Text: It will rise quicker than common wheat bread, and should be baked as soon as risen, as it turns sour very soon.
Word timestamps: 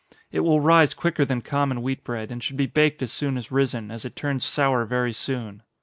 It 0.31 0.39
will 0.39 0.59
rise 0.61 0.95
quicker 0.95 1.25
than 1.25 1.43
common 1.43 1.83
wheat 1.83 2.03
bread, 2.03 2.31
and 2.31 2.41
should 2.41 2.57
be 2.57 2.65
baked 2.65 3.03
as 3.03 3.11
soon 3.11 3.37
as 3.37 3.51
risen, 3.51 3.91
as 3.91 4.03
it 4.03 4.15
turns 4.15 4.43
sour 4.43 4.83
very 4.83 5.13
soon. 5.13 5.61